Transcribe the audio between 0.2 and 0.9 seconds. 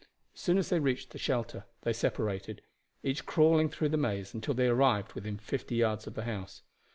As soon as they